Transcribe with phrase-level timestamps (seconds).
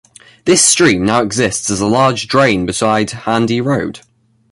[0.45, 3.99] This stream now exists as a large drain beside Handy Road.